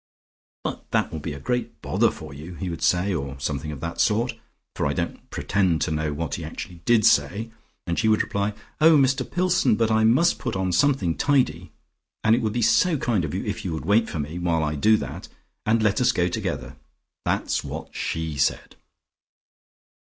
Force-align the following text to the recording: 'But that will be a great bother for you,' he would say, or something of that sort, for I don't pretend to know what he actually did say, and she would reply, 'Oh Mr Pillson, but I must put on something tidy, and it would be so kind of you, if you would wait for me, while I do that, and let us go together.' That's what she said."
'But 0.63 0.89
that 0.89 1.11
will 1.11 1.19
be 1.19 1.33
a 1.33 1.39
great 1.39 1.79
bother 1.83 2.09
for 2.09 2.33
you,' 2.33 2.55
he 2.55 2.71
would 2.71 2.81
say, 2.81 3.13
or 3.13 3.39
something 3.39 3.71
of 3.71 3.81
that 3.81 4.01
sort, 4.01 4.33
for 4.75 4.87
I 4.87 4.93
don't 4.93 5.29
pretend 5.29 5.79
to 5.81 5.91
know 5.91 6.11
what 6.11 6.33
he 6.33 6.43
actually 6.43 6.81
did 6.85 7.05
say, 7.05 7.51
and 7.85 7.99
she 7.99 8.07
would 8.07 8.23
reply, 8.23 8.55
'Oh 8.81 8.97
Mr 8.97 9.29
Pillson, 9.29 9.75
but 9.75 9.91
I 9.91 10.03
must 10.03 10.39
put 10.39 10.55
on 10.55 10.71
something 10.71 11.15
tidy, 11.15 11.71
and 12.23 12.35
it 12.35 12.41
would 12.41 12.53
be 12.53 12.63
so 12.63 12.97
kind 12.97 13.23
of 13.23 13.35
you, 13.35 13.45
if 13.45 13.63
you 13.63 13.73
would 13.73 13.85
wait 13.85 14.09
for 14.09 14.17
me, 14.17 14.39
while 14.39 14.63
I 14.63 14.73
do 14.73 14.97
that, 14.97 15.27
and 15.67 15.83
let 15.83 16.01
us 16.01 16.11
go 16.11 16.27
together.' 16.27 16.77
That's 17.23 17.63
what 17.63 17.93
she 17.95 18.39
said." 18.39 18.75